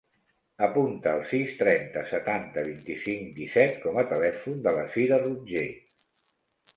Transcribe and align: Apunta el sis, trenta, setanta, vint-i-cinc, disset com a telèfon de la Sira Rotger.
Apunta 0.67 1.11
el 1.17 1.19
sis, 1.31 1.49
trenta, 1.59 2.01
setanta, 2.11 2.63
vint-i-cinc, 2.69 3.27
disset 3.35 3.77
com 3.83 3.99
a 4.03 4.05
telèfon 4.15 4.65
de 4.69 4.73
la 4.79 4.87
Sira 4.97 5.21
Rotger. 5.25 5.67